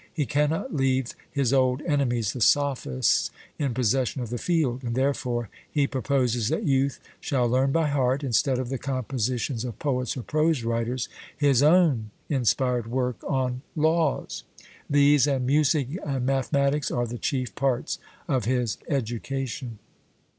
[0.11, 5.49] He cannot leave his old enemies, the Sophists, in possession of the field; and therefore
[5.69, 10.23] he proposes that youth shall learn by heart, instead of the compositions of poets or
[10.23, 14.43] prose writers, his own inspired work on laws.
[14.89, 19.77] These, and music and mathematics, are the chief parts of his education.